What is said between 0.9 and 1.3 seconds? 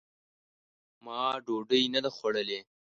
ما